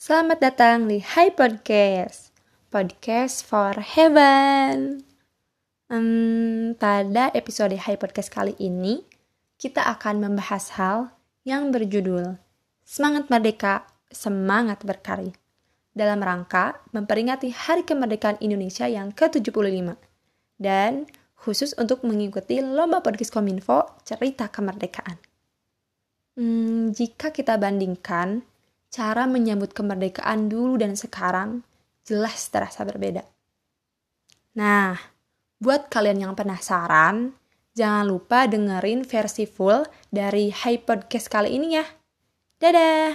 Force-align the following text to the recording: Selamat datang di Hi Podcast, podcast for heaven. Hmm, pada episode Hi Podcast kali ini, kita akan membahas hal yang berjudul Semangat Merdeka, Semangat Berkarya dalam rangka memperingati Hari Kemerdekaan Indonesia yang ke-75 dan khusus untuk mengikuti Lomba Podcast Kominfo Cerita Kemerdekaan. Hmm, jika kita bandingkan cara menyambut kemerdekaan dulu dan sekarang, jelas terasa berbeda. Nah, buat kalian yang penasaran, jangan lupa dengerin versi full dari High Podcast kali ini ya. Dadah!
Selamat 0.00 0.40
datang 0.40 0.88
di 0.88 1.04
Hi 1.04 1.28
Podcast, 1.28 2.32
podcast 2.72 3.44
for 3.44 3.76
heaven. 3.84 5.04
Hmm, 5.92 6.72
pada 6.80 7.28
episode 7.36 7.76
Hi 7.76 8.00
Podcast 8.00 8.32
kali 8.32 8.56
ini, 8.56 9.04
kita 9.60 9.84
akan 9.84 10.24
membahas 10.24 10.72
hal 10.80 11.12
yang 11.44 11.68
berjudul 11.68 12.40
Semangat 12.80 13.28
Merdeka, 13.28 13.84
Semangat 14.08 14.88
Berkarya 14.88 15.36
dalam 15.92 16.24
rangka 16.24 16.80
memperingati 16.96 17.52
Hari 17.52 17.84
Kemerdekaan 17.84 18.40
Indonesia 18.40 18.88
yang 18.88 19.12
ke-75 19.12 20.00
dan 20.56 21.12
khusus 21.36 21.76
untuk 21.76 22.08
mengikuti 22.08 22.64
Lomba 22.64 23.04
Podcast 23.04 23.36
Kominfo 23.36 24.00
Cerita 24.08 24.48
Kemerdekaan. 24.48 25.20
Hmm, 26.40 26.88
jika 26.88 27.36
kita 27.36 27.60
bandingkan 27.60 28.48
cara 28.90 29.24
menyambut 29.30 29.70
kemerdekaan 29.70 30.50
dulu 30.50 30.82
dan 30.82 30.98
sekarang, 30.98 31.62
jelas 32.02 32.50
terasa 32.50 32.82
berbeda. 32.82 33.22
Nah, 34.58 34.98
buat 35.62 35.86
kalian 35.86 36.26
yang 36.26 36.34
penasaran, 36.34 37.30
jangan 37.78 38.04
lupa 38.10 38.50
dengerin 38.50 39.06
versi 39.06 39.46
full 39.46 39.86
dari 40.10 40.50
High 40.50 40.82
Podcast 40.82 41.30
kali 41.30 41.54
ini 41.54 41.78
ya. 41.78 41.86
Dadah! 42.58 43.14